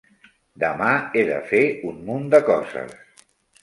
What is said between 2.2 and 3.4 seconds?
de coses.